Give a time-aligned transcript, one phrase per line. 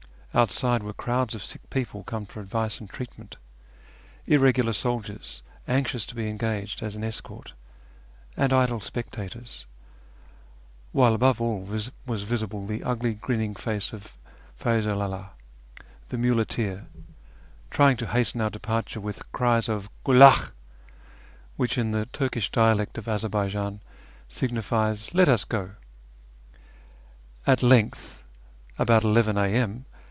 [0.33, 3.35] Outside were crowds of sick people come for advice and treatment,
[4.25, 7.51] irregular soldiers anxious to be engaged as an escort,
[8.37, 9.65] and idle spectators;
[10.93, 11.65] while above all
[12.05, 14.13] was visible the ugly grinning face of
[14.55, 15.31] Feyzu llah,
[16.07, 16.85] the muleteer,
[17.69, 20.51] trying to hasten our departure with cries of" Giclakh!"
[21.57, 23.81] which, in the Turkish dialect of Azarbaijan,
[24.29, 25.71] signifies" Let us go."
[27.45, 28.23] At length,
[28.79, 29.83] about 11 a.m.